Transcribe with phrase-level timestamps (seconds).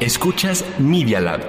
[0.00, 1.42] Escuchas Media Lab.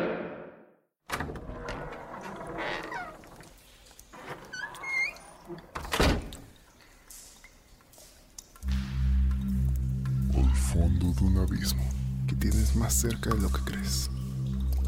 [10.36, 11.82] Al fondo de un abismo
[12.28, 14.10] que tienes más cerca de lo que crees.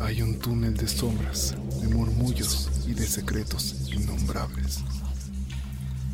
[0.02, 4.84] Hay un túnel de sombras, de murmullos y de secretos innombrables.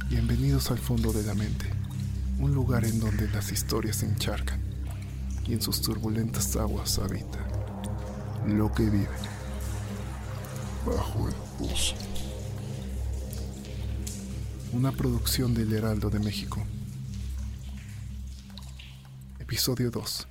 [0.08, 1.66] Bienvenidos al fondo de la mente,
[2.38, 4.69] un lugar en donde las historias se encharcan
[5.50, 7.40] y en sus turbulentas aguas habita
[8.46, 9.08] lo que vive
[10.86, 11.96] bajo el pozo.
[14.74, 16.64] Una producción del Heraldo de México.
[19.40, 20.28] Episodio 2.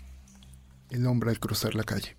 [0.90, 2.17] El hombre al cruzar la calle.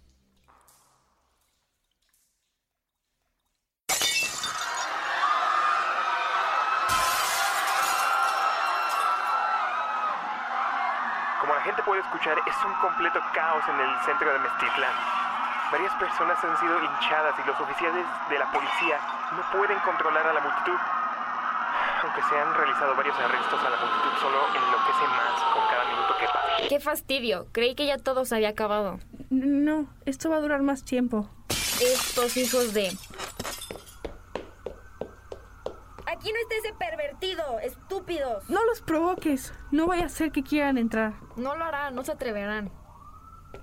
[11.49, 14.93] Como la gente puede escuchar, es un completo caos en el centro de Mestitlán.
[15.71, 18.99] Varias personas han sido hinchadas y los oficiales de la policía
[19.31, 20.77] no pueden controlar a la multitud.
[22.03, 26.17] Aunque se han realizado varios arrestos a la multitud, solo enloquece más con cada minuto
[26.19, 26.67] que pasa.
[26.69, 27.47] Qué fastidio.
[27.51, 28.99] Creí que ya todo se había acabado.
[29.31, 31.27] No, esto va a durar más tiempo.
[31.49, 32.95] Estos hijos de...
[36.05, 37.59] Aquí no está ese pervertido,
[38.09, 38.49] estúpidos.
[38.49, 39.53] No los provoques.
[39.71, 41.13] No vaya a ser que quieran entrar.
[41.35, 42.71] No lo harán, no se atreverán.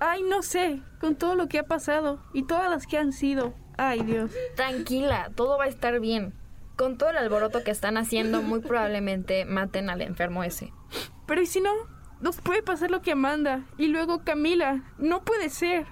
[0.00, 3.54] Ay, no sé, con todo lo que ha pasado y todas las que han sido.
[3.78, 4.32] Ay, Dios.
[4.56, 6.34] Tranquila, todo va a estar bien.
[6.76, 10.72] Con todo el alboroto que están haciendo, muy probablemente maten al enfermo ese.
[11.26, 11.72] Pero ¿y si no?
[12.20, 14.82] Nos puede pasar lo que Amanda y luego Camila.
[14.98, 15.86] No puede ser.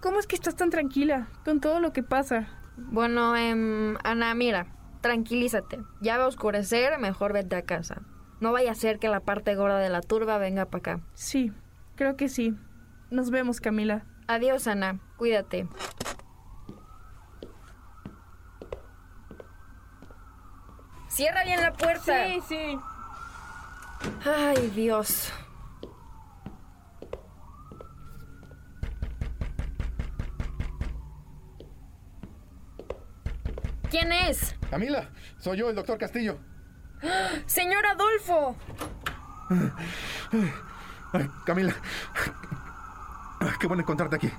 [0.00, 2.48] ¿Cómo es que estás tan tranquila con todo lo que pasa?
[2.76, 4.75] Bueno, em, Ana, mira,
[5.06, 5.78] tranquilízate.
[6.00, 8.02] Ya va a oscurecer, mejor vete a casa.
[8.40, 11.00] No vaya a ser que la parte gorda de la turba venga para acá.
[11.14, 11.52] Sí,
[11.94, 12.54] creo que sí.
[13.10, 14.04] Nos vemos, Camila.
[14.26, 14.98] Adiós, Ana.
[15.16, 15.68] Cuídate.
[21.08, 22.26] Cierra bien la puerta.
[22.26, 22.78] Sí, sí.
[24.24, 25.32] Ay, Dios.
[33.98, 34.54] ¿Quién es?
[34.68, 35.08] Camila,
[35.38, 36.36] soy yo, el doctor Castillo.
[37.46, 38.54] Señor Adolfo.
[41.14, 41.74] Ay, Camila.
[43.58, 44.30] Qué bueno encontrarte aquí.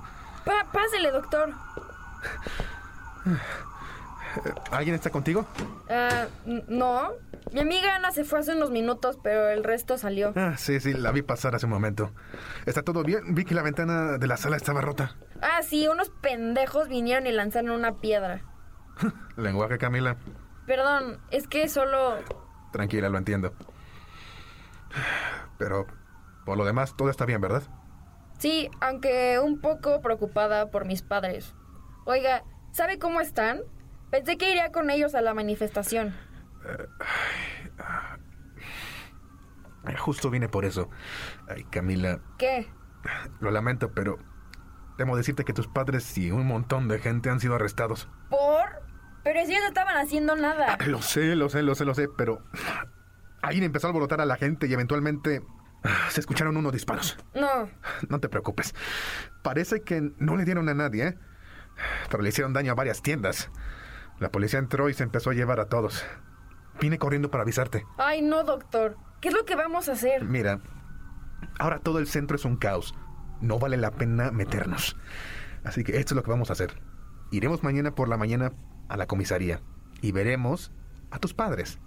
[0.46, 1.52] Pa- pásele, doctor.
[4.70, 5.48] ¿Alguien está contigo?
[6.46, 7.14] N- no.
[7.52, 10.34] Mi amiga Ana se fue hace unos minutos, pero el resto salió.
[10.36, 12.12] Ah, sí, sí, la vi pasar hace un momento.
[12.68, 13.34] ¿Está todo bien?
[13.34, 15.16] Vi que la ventana de la sala estaba rota.
[15.42, 18.44] Ah, sí, unos pendejos vinieron y lanzaron una piedra.
[19.38, 20.18] Lenguaje, Camila.
[20.66, 22.16] Perdón, es que solo...
[22.72, 23.54] Tranquila, lo entiendo.
[25.58, 25.86] Pero,
[26.46, 27.64] por lo demás, todo está bien, ¿verdad?
[28.40, 31.56] Sí, aunque un poco preocupada por mis padres.
[32.06, 33.62] Oiga, ¿sabe cómo están?
[34.12, 36.16] Pensé que iría con ellos a la manifestación.
[36.66, 36.88] Eh,
[39.98, 40.90] Justo vine por eso.
[41.48, 42.68] Ay, Camila, ¿Qué?
[43.40, 44.18] lo lamento, pero
[44.98, 48.10] temo decirte que tus padres y un montón de gente han sido arrestados.
[48.30, 48.67] ¿Por?
[49.28, 50.78] Pero si ellos no estaban haciendo nada.
[50.88, 52.42] Lo sé, lo sé, lo sé, lo sé, pero
[53.42, 55.42] alguien empezó a alborotar a la gente y eventualmente
[55.84, 57.18] ah, se escucharon unos disparos.
[57.36, 57.70] No.
[58.08, 58.74] No te preocupes.
[59.44, 61.18] Parece que no le dieron a nadie, ¿eh?
[62.10, 63.52] pero le hicieron daño a varias tiendas.
[64.18, 66.06] La policía entró y se empezó a llevar a todos.
[66.80, 67.86] Vine corriendo para avisarte.
[67.98, 68.96] Ay, no, doctor.
[69.20, 70.24] ¿Qué es lo que vamos a hacer?
[70.24, 70.62] Mira,
[71.60, 72.96] ahora todo el centro es un caos.
[73.42, 74.96] No vale la pena meternos.
[75.66, 76.82] Así que esto es lo que vamos a hacer.
[77.30, 78.54] Iremos mañana por la mañana
[78.90, 79.62] a la comisaría
[80.02, 80.72] y veremos
[81.12, 81.80] a tus padres.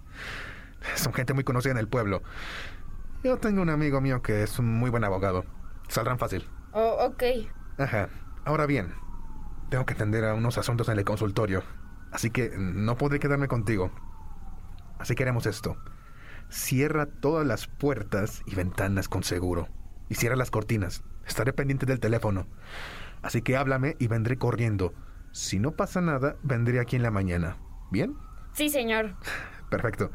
[0.95, 2.21] Son gente muy conocida en el pueblo.
[3.23, 5.45] Yo tengo un amigo mío que es un muy buen abogado.
[5.87, 6.47] Saldrán fácil.
[6.73, 7.23] Oh, ok.
[7.77, 8.09] Ajá.
[8.45, 8.93] Ahora bien,
[9.69, 11.63] tengo que atender a unos asuntos en el consultorio.
[12.11, 13.91] Así que no podré quedarme contigo.
[14.99, 15.77] Así que haremos esto.
[16.49, 19.69] Cierra todas las puertas y ventanas con seguro.
[20.09, 21.03] Y cierra las cortinas.
[21.25, 22.47] Estaré pendiente del teléfono.
[23.21, 24.93] Así que háblame y vendré corriendo.
[25.31, 27.57] Si no pasa nada, vendré aquí en la mañana.
[27.89, 28.15] ¿Bien?
[28.53, 29.15] Sí, señor.
[29.69, 30.11] Perfecto.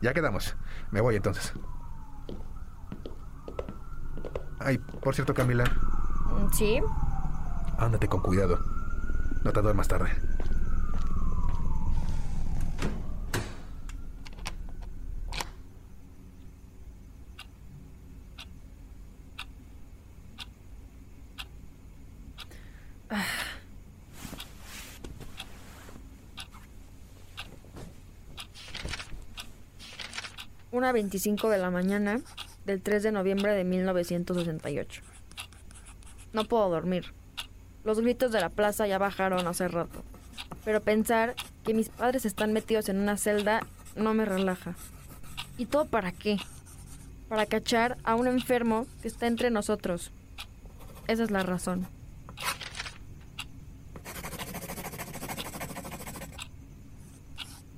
[0.00, 0.56] Ya quedamos.
[0.90, 1.52] Me voy entonces.
[4.58, 5.64] Ay, por cierto, Camila.
[6.52, 6.80] ¿Sí?
[7.78, 8.58] Ándate con cuidado.
[9.44, 10.10] No te más tarde.
[30.72, 32.20] Una 25 de la mañana
[32.64, 35.02] del 3 de noviembre de 1968.
[36.32, 37.12] No puedo dormir.
[37.84, 40.02] Los gritos de la plaza ya bajaron hace rato.
[40.64, 43.64] Pero pensar que mis padres están metidos en una celda
[43.94, 44.74] no me relaja.
[45.56, 46.38] ¿Y todo para qué?
[47.28, 50.10] Para cachar a un enfermo que está entre nosotros.
[51.06, 51.86] Esa es la razón.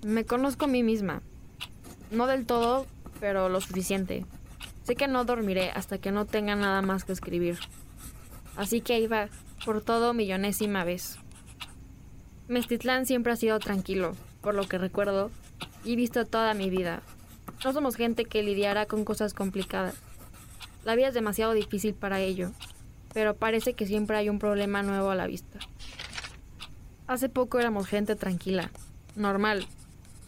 [0.02, 1.20] Me conozco a mí misma.
[2.10, 2.86] No del todo,
[3.20, 4.24] pero lo suficiente.
[4.84, 7.58] Sé que no dormiré hasta que no tenga nada más que escribir.
[8.56, 9.28] Así que iba
[9.64, 11.18] por todo millonésima vez.
[12.48, 15.30] Mestitlán siempre ha sido tranquilo, por lo que recuerdo,
[15.84, 17.02] y visto toda mi vida.
[17.64, 19.94] No somos gente que lidiará con cosas complicadas.
[20.84, 22.52] La vida es demasiado difícil para ello,
[23.12, 25.58] pero parece que siempre hay un problema nuevo a la vista.
[27.06, 28.70] Hace poco éramos gente tranquila,
[29.14, 29.66] normal.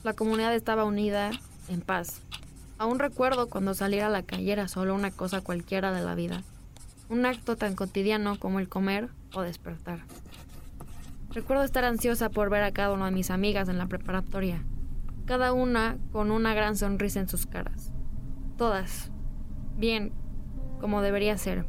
[0.03, 1.31] La comunidad estaba unida,
[1.71, 2.21] en paz.
[2.79, 6.43] Aún recuerdo cuando salir a la calle era solo una cosa cualquiera de la vida.
[7.09, 10.01] Un acto tan cotidiano como el comer o despertar.
[11.31, 14.65] Recuerdo estar ansiosa por ver a cada una de mis amigas en la preparatoria,
[15.27, 17.93] cada una con una gran sonrisa en sus caras.
[18.57, 19.11] Todas.
[19.77, 20.13] Bien,
[20.81, 21.67] como debería ser.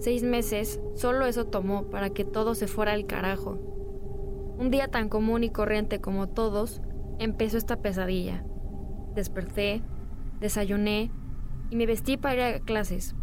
[0.00, 3.58] Seis meses, solo eso tomó para que todo se fuera al carajo.
[4.58, 6.82] Un día tan común y corriente como todos,
[7.18, 8.44] empezó esta pesadilla.
[9.14, 9.82] Desperté,
[10.40, 11.10] desayuné
[11.70, 13.14] y me vestí para ir a clases.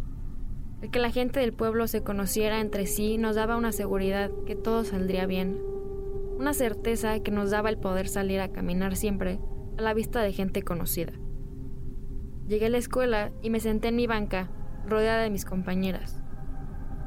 [0.82, 4.56] El que la gente del pueblo se conociera entre sí nos daba una seguridad que
[4.56, 5.60] todo saldría bien.
[6.38, 9.38] Una certeza que nos daba el poder salir a caminar siempre
[9.76, 11.12] a la vista de gente conocida.
[12.48, 14.50] Llegué a la escuela y me senté en mi banca,
[14.86, 16.22] rodeada de mis compañeras.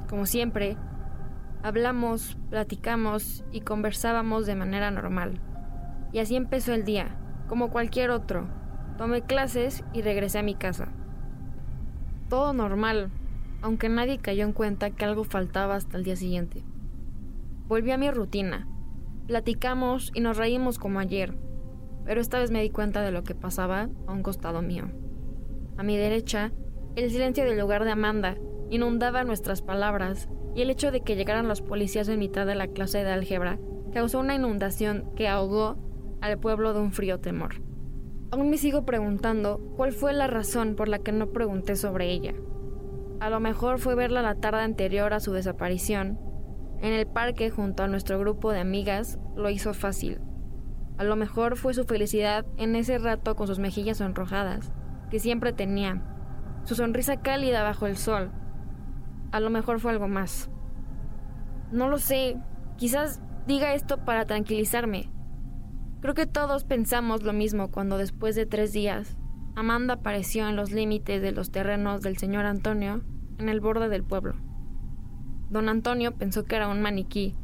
[0.08, 0.78] Como siempre,
[1.64, 5.42] hablamos, platicamos y conversábamos de manera normal.
[6.12, 8.48] Y así empezó el día, como cualquier otro,
[8.98, 10.90] Tomé clases y regresé a mi casa.
[12.30, 13.10] Todo normal,
[13.62, 16.64] aunque nadie cayó en cuenta que algo faltaba hasta el día siguiente.
[17.68, 18.68] Volví a mi rutina.
[19.28, 21.34] Platicamos y nos reímos como ayer,
[22.06, 24.92] pero esta vez me di cuenta de lo que pasaba a un costado mío.
[25.78, 26.52] A mi derecha,
[26.96, 28.38] el silencio del lugar de Amanda
[28.70, 32.68] inundaba nuestras palabras y el hecho de que llegaran los policías en mitad de la
[32.68, 33.58] clase de álgebra
[33.92, 35.78] causó una inundación que ahogó
[36.22, 37.73] al pueblo de un frío temor.
[38.34, 42.34] Aún me sigo preguntando cuál fue la razón por la que no pregunté sobre ella.
[43.20, 46.18] A lo mejor fue verla la tarde anterior a su desaparición.
[46.82, 50.20] En el parque junto a nuestro grupo de amigas lo hizo fácil.
[50.98, 54.72] A lo mejor fue su felicidad en ese rato con sus mejillas sonrojadas,
[55.12, 56.02] que siempre tenía,
[56.64, 58.32] su sonrisa cálida bajo el sol.
[59.32, 60.50] A lo mejor fue algo más.
[61.72, 62.38] No lo sé,
[62.78, 65.13] quizás diga esto para tranquilizarme,
[66.04, 69.16] Creo que todos pensamos lo mismo cuando después de tres días,
[69.56, 73.00] Amanda apareció en los límites de los terrenos del señor Antonio,
[73.38, 74.36] en el borde del pueblo.
[75.50, 77.38] Don Antonio pensó que era un maniquí,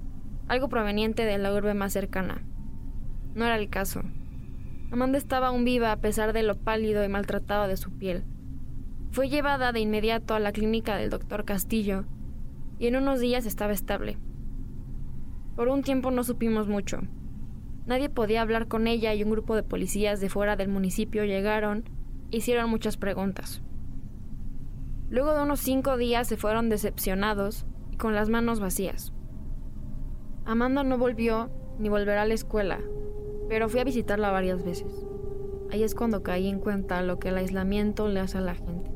[0.50, 2.44] algo proveniente de la urbe más cercana.
[3.34, 4.02] No era el caso.
[4.92, 8.26] Amanda estaba aún viva a pesar de lo pálido y maltratado de su piel.
[9.12, 12.04] Fue llevada de inmediato a la clínica del doctor Castillo
[12.78, 14.18] y en unos días estaba estable.
[15.56, 17.00] Por un tiempo no supimos mucho.
[17.90, 21.86] Nadie podía hablar con ella y un grupo de policías de fuera del municipio llegaron
[22.30, 23.64] e hicieron muchas preguntas.
[25.10, 29.12] Luego de unos cinco días se fueron decepcionados y con las manos vacías.
[30.46, 32.80] Amanda no volvió ni volverá a la escuela,
[33.50, 35.08] pero fui a visitarla varias veces.
[35.72, 38.92] Ahí es cuando caí en cuenta lo que el aislamiento le hace a la gente.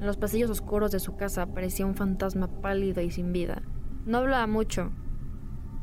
[0.00, 3.60] En los pasillos oscuros de su casa aparecía un fantasma pálido y sin vida.
[4.06, 4.92] No hablaba mucho,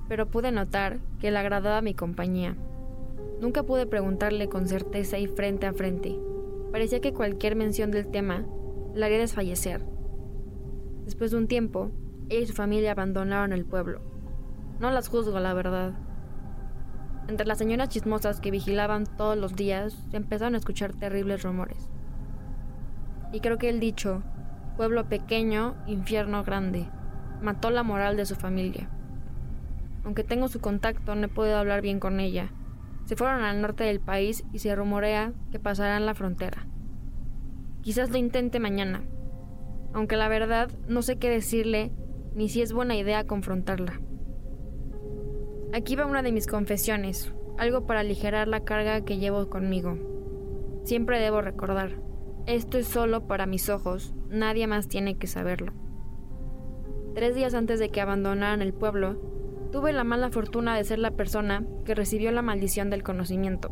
[0.07, 2.55] pero pude notar que le agradaba mi compañía.
[3.41, 6.17] Nunca pude preguntarle con certeza y frente a frente.
[6.71, 8.45] Parecía que cualquier mención del tema
[8.93, 9.85] la haría desfallecer.
[11.03, 11.91] Después de un tiempo,
[12.29, 14.01] ella y su familia abandonaron el pueblo.
[14.79, 15.93] No las juzgo, la verdad.
[17.27, 21.89] Entre las señoras chismosas que vigilaban todos los días, se empezaron a escuchar terribles rumores.
[23.31, 24.23] Y creo que el dicho,
[24.77, 26.87] pueblo pequeño, infierno grande,
[27.41, 28.89] mató la moral de su familia.
[30.05, 32.51] Aunque tengo su contacto, no he podido hablar bien con ella.
[33.05, 36.67] Se fueron al norte del país y se rumorea que pasarán la frontera.
[37.81, 39.03] Quizás lo intente mañana,
[39.93, 41.91] aunque la verdad no sé qué decirle
[42.35, 44.01] ni si es buena idea confrontarla.
[45.73, 49.97] Aquí va una de mis confesiones, algo para aligerar la carga que llevo conmigo.
[50.83, 51.99] Siempre debo recordar,
[52.45, 55.73] esto es solo para mis ojos, nadie más tiene que saberlo.
[57.13, 59.34] Tres días antes de que abandonaran el pueblo,
[59.75, 63.71] tuve la mala fortuna de ser la persona que recibió la maldición del conocimiento.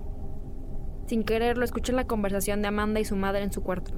[1.07, 3.93] Sin quererlo, escuché la conversación de Amanda y su madre en su cuarto.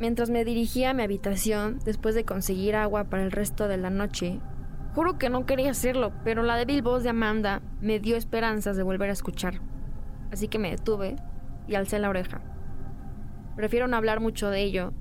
[0.00, 3.90] Mientras me dirigía a mi habitación, después de conseguir agua para el resto de la
[3.90, 4.40] noche,
[4.92, 8.82] juro que no quería hacerlo, pero la débil voz de Amanda me dio esperanzas de
[8.82, 9.60] volver a escuchar.
[10.32, 11.14] Así que me detuve
[11.68, 12.40] y alcé la oreja.
[13.54, 14.92] Prefiero no hablar mucho de ello,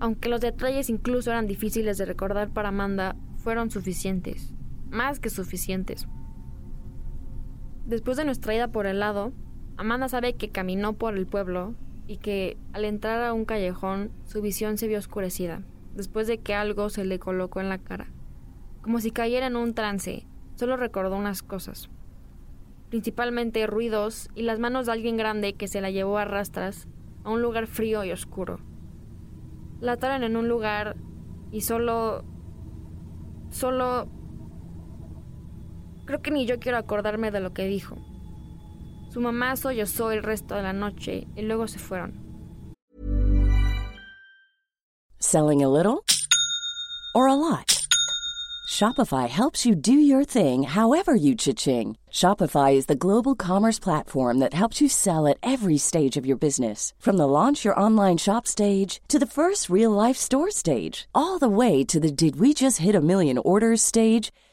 [0.00, 4.54] aunque los detalles incluso eran difíciles de recordar para Amanda, fueron suficientes,
[4.92, 6.06] más que suficientes.
[7.86, 9.32] Después de nuestra ida por el lado,
[9.76, 11.74] Amanda sabe que caminó por el pueblo
[12.06, 15.62] y que al entrar a un callejón su visión se vio oscurecida,
[15.94, 18.12] después de que algo se le colocó en la cara.
[18.82, 21.88] Como si cayera en un trance, solo recordó unas cosas.
[22.90, 26.88] Principalmente ruidos y las manos de alguien grande que se la llevó a rastras
[27.24, 28.60] a un lugar frío y oscuro.
[29.80, 30.96] La ataron en un lugar
[31.50, 32.24] y solo...
[33.50, 34.08] solo...
[36.12, 37.96] Creo que ni yo quiero acordarme de lo que dijo.
[39.14, 42.12] Su mamá sollozó el resto de la noche y luego se fueron.
[45.18, 46.04] Selling a little
[47.14, 47.88] or a lot?
[48.68, 51.96] Shopify helps you do your thing however you cha-ching.
[52.10, 56.36] Shopify is the global commerce platform that helps you sell at every stage of your
[56.36, 56.92] business.
[56.98, 61.38] From the launch your online shop stage to the first real life store stage, all
[61.38, 64.30] the way to the did we just hit a million orders stage.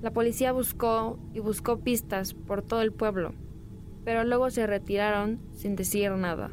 [0.00, 3.34] la policía buscó y buscó pistas por todo el pueblo,
[4.04, 6.50] pero luego se retiraron sin decir nada.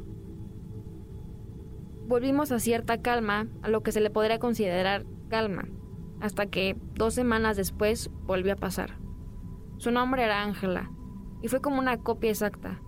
[2.07, 5.65] volvimos a cierta calma, a lo que se le podría considerar calma,
[6.21, 8.97] hasta que dos semanas después volvió a pasar.
[9.77, 10.91] Su nombre era Ángela,
[11.41, 12.79] y fue como una copia exacta.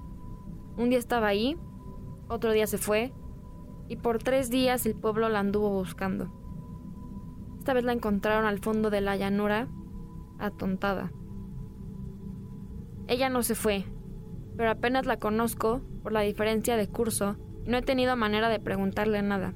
[0.78, 1.58] Un día estaba ahí,
[2.30, 3.14] otro día se fue,
[3.88, 6.32] y por tres días el pueblo la anduvo buscando.
[7.58, 9.68] Esta vez la encontraron al fondo de la llanura,
[10.40, 11.12] atontada.
[13.08, 13.86] Ella no se fue,
[14.58, 19.22] pero apenas la conozco por la diferencia de curso no he tenido manera de preguntarle
[19.22, 19.54] nada.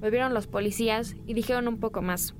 [0.00, 2.34] Volvieron los policías y dijeron un poco más.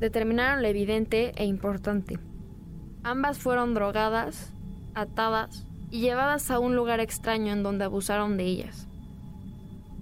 [0.00, 2.18] Determinaron lo evidente e importante.
[3.04, 4.52] Ambas fueron drogadas,
[4.94, 8.88] atadas y llevadas a un lugar extraño en donde abusaron de ellas.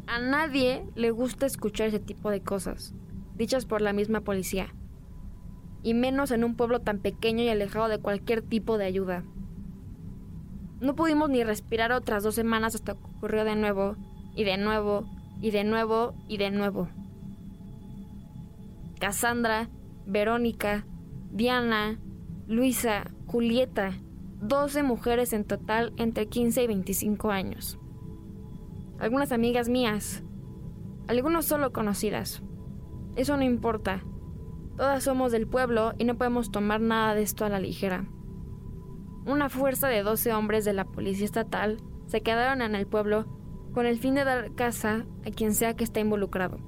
[0.06, 2.94] A nadie le gusta escuchar ese tipo de cosas,
[3.34, 4.74] dichas por la misma policía.
[5.82, 9.24] Y menos en un pueblo tan pequeño y alejado de cualquier tipo de ayuda.
[10.80, 13.96] No pudimos ni respirar otras dos semanas hasta que ocurrió de nuevo,
[14.34, 15.04] y de nuevo,
[15.40, 16.88] y de nuevo, y de nuevo.
[18.98, 19.68] Cassandra,
[20.06, 20.86] Verónica,
[21.30, 21.98] Diana,
[22.46, 23.94] Luisa, Julieta,
[24.40, 27.78] 12 mujeres en total entre 15 y 25 años.
[28.98, 30.22] Algunas amigas mías,
[31.08, 32.42] algunos solo conocidas.
[33.16, 34.04] Eso no importa.
[34.76, 38.06] Todas somos del pueblo y no podemos tomar nada de esto a la ligera.
[39.26, 43.26] Una fuerza de 12 hombres de la policía estatal se quedaron en el pueblo
[43.72, 46.58] con el fin de dar caza a quien sea que esté involucrado.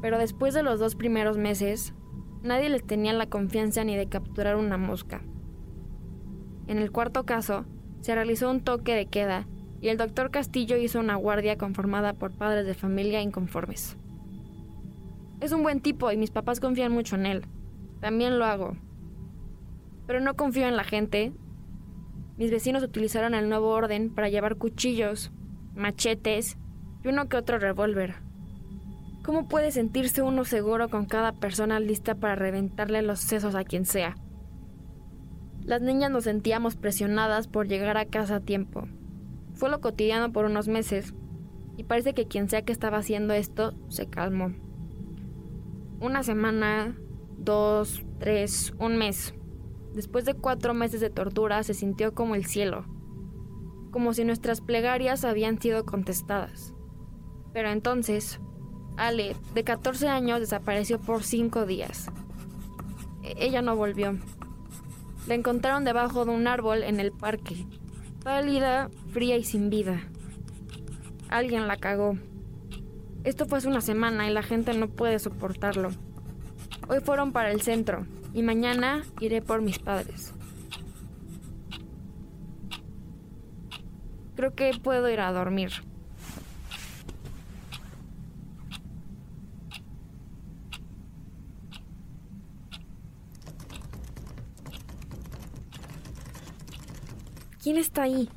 [0.00, 1.94] Pero después de los dos primeros meses,
[2.42, 5.22] nadie les tenía la confianza ni de capturar una mosca.
[6.66, 7.66] En el cuarto caso,
[8.00, 9.46] se realizó un toque de queda
[9.80, 13.96] y el doctor Castillo hizo una guardia conformada por padres de familia inconformes.
[15.40, 17.46] Es un buen tipo y mis papás confían mucho en él.
[18.00, 18.76] También lo hago.
[20.06, 21.32] Pero no confío en la gente.
[22.36, 25.32] Mis vecinos utilizaron el nuevo orden para llevar cuchillos,
[25.74, 26.56] machetes
[27.04, 28.16] y uno que otro revólver.
[29.24, 33.84] ¿Cómo puede sentirse uno seguro con cada persona lista para reventarle los sesos a quien
[33.84, 34.16] sea?
[35.62, 38.88] Las niñas nos sentíamos presionadas por llegar a casa a tiempo.
[39.52, 41.14] Fue lo cotidiano por unos meses,
[41.76, 44.54] y parece que quien sea que estaba haciendo esto se calmó.
[46.00, 46.96] Una semana,
[47.38, 49.34] dos, tres, un mes.
[49.94, 52.84] Después de cuatro meses de tortura se sintió como el cielo,
[53.90, 56.72] como si nuestras plegarias habían sido contestadas.
[57.52, 58.40] Pero entonces,
[58.96, 62.10] Ale, de 14 años, desapareció por cinco días.
[63.24, 64.16] E-, ella no volvió.
[65.26, 67.66] La encontraron debajo de un árbol en el parque,
[68.22, 70.02] pálida, fría y sin vida.
[71.28, 72.16] Alguien la cagó.
[73.24, 75.90] Esto fue hace una semana y la gente no puede soportarlo.
[76.88, 80.32] Hoy fueron para el centro y mañana iré por mis padres.
[84.36, 85.72] Creo que puedo ir a dormir.
[97.60, 98.30] ¿Quién está ahí?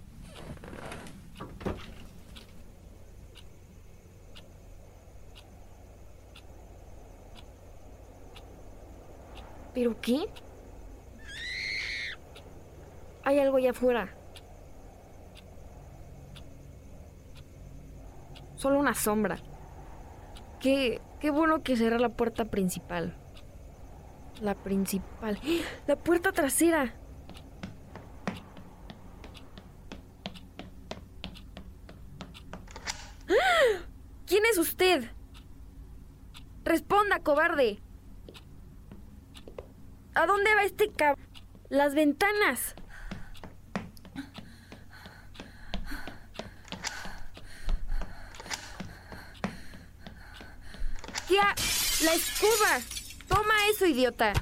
[9.73, 10.25] ¿Pero qué?
[13.23, 14.13] Hay algo allá afuera.
[18.55, 19.37] Solo una sombra.
[20.59, 23.15] Qué, qué bueno que cerrar la puerta principal.
[24.41, 25.39] La principal.
[25.87, 26.95] ¡La puerta trasera!
[34.25, 35.11] ¿Quién es usted?
[36.63, 37.81] Responda, cobarde.
[40.13, 41.17] ¿A dónde va este cab...
[41.69, 42.75] Las ventanas.
[51.29, 51.55] ¡Ya!
[52.03, 52.81] ¡La escoba!
[53.29, 54.33] Toma eso, idiota.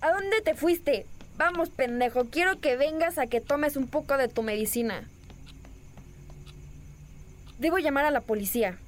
[0.00, 1.06] ¿A dónde te fuiste?
[1.36, 5.08] Vamos, pendejo, quiero que vengas a que tomes un poco de tu medicina.
[7.58, 8.78] Debo llamar a la policía.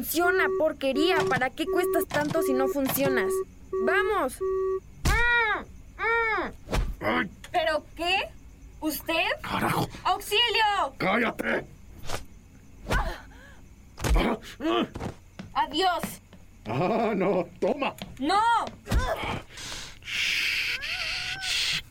[0.00, 1.18] Funciona, porquería.
[1.28, 3.30] ¿Para qué cuestas tanto si no funcionas?
[3.84, 4.38] ¡Vamos!
[7.52, 8.16] ¿Pero qué?
[8.80, 9.26] ¿Usted?
[9.42, 9.86] ¡Carajo!
[10.04, 10.94] ¡Auxilio!
[10.96, 11.66] ¡Cállate!
[15.52, 16.02] ¡Adiós!
[16.64, 17.46] ¡Ah, no!
[17.60, 17.94] ¡Toma!
[18.20, 18.40] ¡No!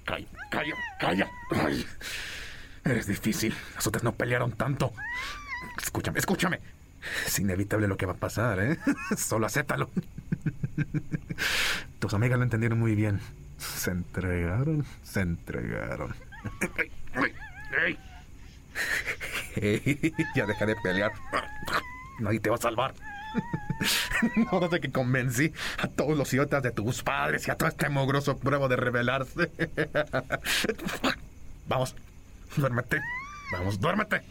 [0.03, 1.31] Calla, calla, calla.
[1.51, 1.85] Ay,
[2.85, 3.55] eres difícil.
[3.75, 4.93] Las otras no pelearon tanto.
[5.79, 6.59] Escúchame, escúchame.
[7.25, 8.77] Es inevitable lo que va a pasar, ¿eh?
[9.17, 9.89] Solo acéptalo.
[11.99, 13.19] Tus amigas lo entendieron muy bien.
[13.57, 16.15] Se entregaron, se entregaron.
[20.35, 21.11] ya deja de pelear.
[22.19, 22.93] Nadie te va a salvar.
[24.51, 27.87] No desde que convencí a todos los idiotas de tus padres y a todo este
[27.87, 29.51] mogroso pruebo de rebelarse.
[31.67, 31.95] Vamos,
[32.57, 32.99] duérmete.
[33.53, 34.21] Vamos, duérmete.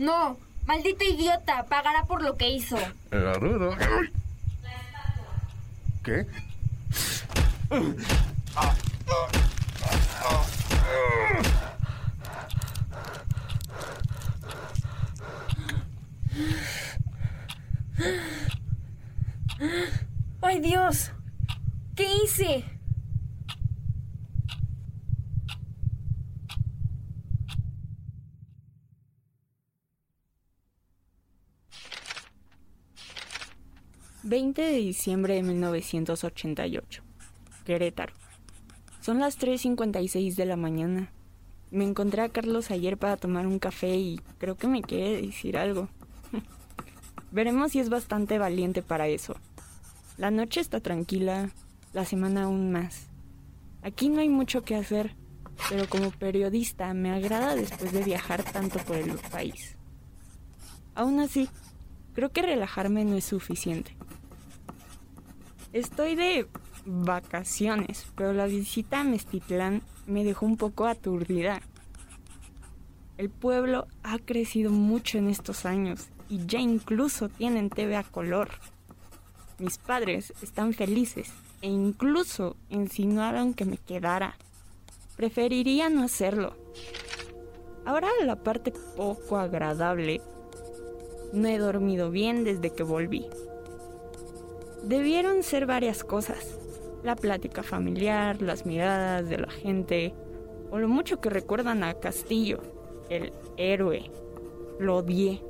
[0.00, 2.78] No, maldito idiota, pagará por lo que hizo.
[3.10, 3.38] La.
[6.02, 6.26] ¿Qué?
[20.40, 21.12] ¡Ay, Dios!
[21.94, 22.64] ¿Qué hice?
[34.30, 37.02] 20 de diciembre de 1988.
[37.64, 38.12] Querétaro.
[39.00, 41.10] Son las 3.56 de la mañana.
[41.72, 45.56] Me encontré a Carlos ayer para tomar un café y creo que me quiere decir
[45.56, 45.88] algo.
[47.32, 49.34] Veremos si es bastante valiente para eso.
[50.16, 51.50] La noche está tranquila,
[51.92, 53.08] la semana aún más.
[53.82, 55.16] Aquí no hay mucho que hacer,
[55.68, 59.76] pero como periodista me agrada después de viajar tanto por el país.
[60.94, 61.48] Aún así,
[62.14, 63.96] creo que relajarme no es suficiente.
[65.72, 66.48] Estoy de
[66.84, 71.62] vacaciones, pero la visita a Mestitlán me dejó un poco aturdida.
[73.18, 78.48] El pueblo ha crecido mucho en estos años y ya incluso tienen TV a color.
[79.60, 84.34] Mis padres están felices e incluso insinuaron que me quedara.
[85.16, 86.56] Preferiría no hacerlo.
[87.84, 90.20] Ahora la parte poco agradable.
[91.32, 93.26] No he dormido bien desde que volví.
[94.84, 96.58] Debieron ser varias cosas.
[97.02, 100.14] La plática familiar, las miradas de la gente,
[100.70, 102.60] o lo mucho que recuerdan a Castillo,
[103.08, 104.10] el héroe.
[104.78, 105.42] Lo odié,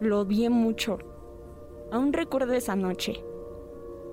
[0.00, 0.98] lo odié mucho.
[1.90, 3.24] Aún recuerdo esa noche.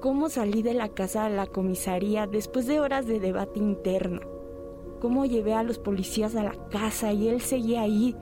[0.01, 4.21] Cómo salí de la casa a la comisaría después de horas de debate interno.
[4.99, 8.15] Cómo llevé a los policías a la casa y él seguía ahí,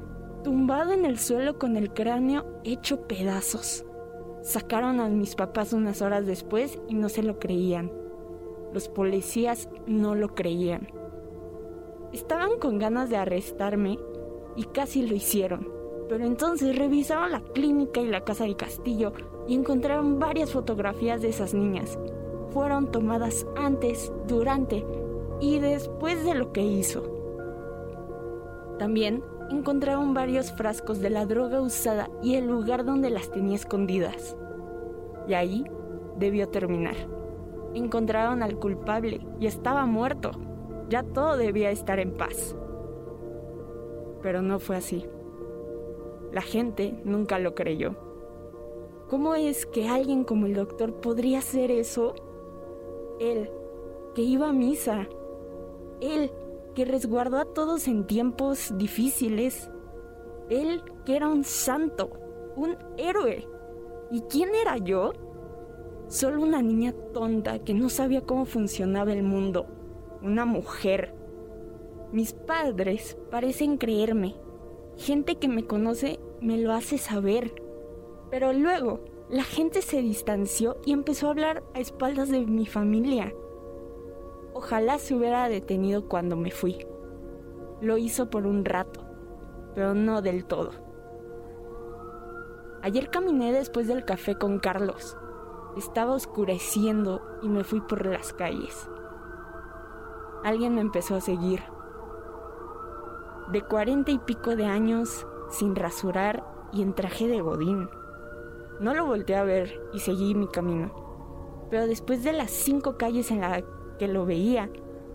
[0.44, 3.86] tumbado en el suelo con el cráneo hecho pedazos.
[4.44, 7.92] Sacaron a mis papás unas horas después y no se lo creían.
[8.74, 10.90] Los policías no lo creían.
[12.12, 13.98] Estaban con ganas de arrestarme
[14.58, 15.72] y casi lo hicieron.
[16.10, 19.14] Pero entonces revisaron la clínica y la casa de Castillo
[19.48, 21.98] y encontraron varias fotografías de esas niñas.
[22.52, 24.86] Fueron tomadas antes, durante
[25.40, 27.02] y después de lo que hizo.
[28.78, 34.36] También encontraron varios frascos de la droga usada y el lugar donde las tenía escondidas.
[35.28, 35.66] Y ahí
[36.18, 36.96] debió terminar.
[37.74, 40.32] Encontraron al culpable y estaba muerto.
[40.90, 42.56] Ya todo debía estar en paz.
[44.22, 45.06] Pero no fue así.
[46.32, 47.96] La gente nunca lo creyó.
[49.10, 52.16] ¿Cómo es que alguien como el doctor podría hacer eso?
[53.20, 53.52] Él,
[54.16, 55.08] que iba a misa.
[56.02, 56.32] Él,
[56.74, 59.70] que resguardó a todos en tiempos difíciles.
[60.50, 62.10] Él, que era un santo,
[62.56, 63.48] un héroe.
[64.12, 65.14] ¿Y quién era yo?
[66.08, 69.66] Solo una niña tonta que no sabía cómo funcionaba el mundo.
[70.22, 71.16] Una mujer.
[72.12, 74.36] Mis padres parecen creerme.
[74.98, 77.54] Gente que me conoce me lo hace saber.
[78.30, 83.34] Pero luego, la gente se distanció y empezó a hablar a espaldas de mi familia.
[84.56, 86.86] Ojalá se hubiera detenido cuando me fui.
[87.82, 89.04] Lo hizo por un rato,
[89.74, 90.72] pero no del todo.
[92.84, 95.18] Ayer caminé después del café con Carlos.
[95.78, 98.90] Estaba oscureciendo y me fui por las calles.
[100.44, 101.62] Alguien me empezó a seguir.
[103.52, 107.90] De cuarenta y pico de años, sin rasurar y en traje de godín.
[108.80, 110.92] No lo volteé a ver y seguí mi camino.
[111.70, 113.64] Pero después de las cinco calles en las
[113.98, 114.70] que lo veía,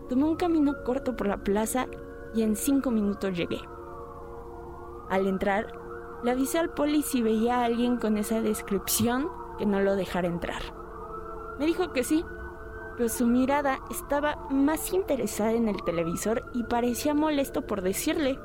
[0.07, 1.87] tomé un camino corto por la plaza
[2.33, 3.59] y en cinco minutos llegué.
[5.09, 5.73] Al entrar,
[6.23, 10.27] le avisé al poli si veía a alguien con esa descripción que no lo dejara
[10.27, 10.61] entrar.
[11.57, 12.23] Me dijo que sí,
[12.95, 18.37] pero su mirada estaba más interesada en el televisor y parecía molesto por decirle.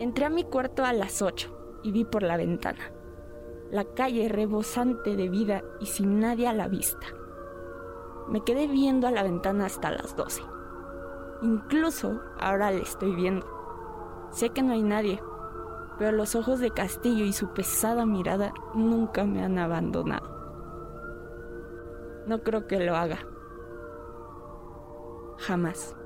[0.00, 2.92] Entré a mi cuarto a las 8 y vi por la ventana.
[3.70, 7.06] La calle rebosante de vida y sin nadie a la vista.
[8.28, 10.42] Me quedé viendo a la ventana hasta las 12.
[11.42, 13.46] Incluso ahora le estoy viendo.
[14.30, 15.22] Sé que no hay nadie,
[15.98, 20.38] pero los ojos de Castillo y su pesada mirada nunca me han abandonado.
[22.26, 23.18] No creo que lo haga.
[25.38, 25.97] Jamás.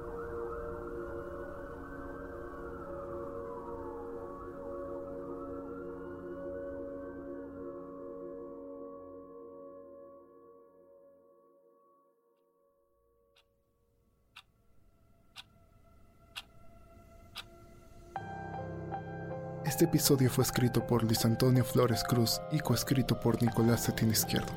[19.73, 24.53] Este episodio fue escrito por Luis Antonio Flores Cruz y coescrito por Nicolás Cetín Izquierdo.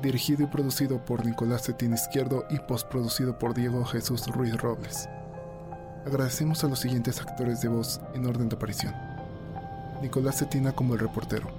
[0.00, 5.10] Dirigido y producido por Nicolás Cetín Izquierdo y postproducido por Diego Jesús Ruiz Robles.
[6.06, 8.94] Agradecemos a los siguientes actores de voz en orden de aparición.
[10.00, 11.50] Nicolás Cetina como el reportero,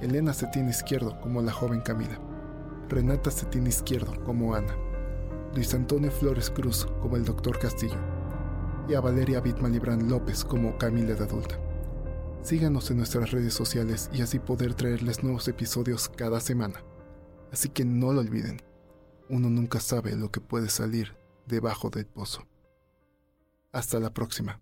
[0.00, 2.18] Elena Cetín Izquierdo como la joven Camila,
[2.88, 4.74] Renata Cetín Izquierdo como Ana,
[5.54, 7.98] Luis Antonio Flores Cruz como el doctor Castillo
[8.88, 11.58] y a Valeria Bitman Librán López como Camila de adulta.
[12.44, 16.84] Síganos en nuestras redes sociales y así poder traerles nuevos episodios cada semana.
[17.50, 18.60] Así que no lo olviden.
[19.30, 22.46] Uno nunca sabe lo que puede salir debajo del pozo.
[23.72, 24.60] Hasta la próxima.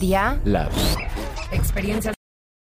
[0.00, 0.96] Día Labs.
[1.52, 2.14] Experiencias